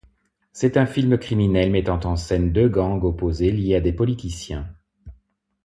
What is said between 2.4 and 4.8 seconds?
deux gangs opposés liés à des politiciens.